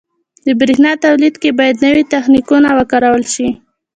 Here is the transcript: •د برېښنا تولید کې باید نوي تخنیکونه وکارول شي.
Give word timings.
•د 0.45 0.47
برېښنا 0.59 0.91
تولید 1.05 1.35
کې 1.41 1.49
باید 1.59 1.83
نوي 1.85 2.03
تخنیکونه 2.13 2.69
وکارول 2.79 3.23
شي. 3.33 3.49